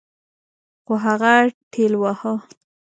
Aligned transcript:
خو 0.83 0.93
هغه 1.05 1.33
ټېلوهه. 1.71 2.33